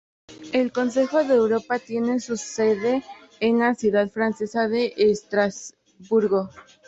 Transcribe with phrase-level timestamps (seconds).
[0.51, 3.03] El Consejo de Europa tiene su sede
[3.39, 6.49] en la ciudad francesa de Estrasburgo.